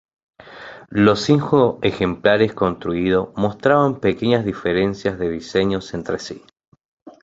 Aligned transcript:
Los 0.89 1.21
cinco 1.21 1.77
ejemplares 1.83 2.55
construidos 2.55 3.29
mostraban 3.35 3.99
pequeñas 3.99 4.43
diferencias 4.43 5.19
de 5.19 5.29
diseño 5.29 5.77
entre 5.93 6.17
sí. 6.17 6.43